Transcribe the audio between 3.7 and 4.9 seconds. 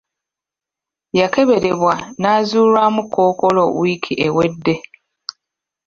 wiiki ewedde.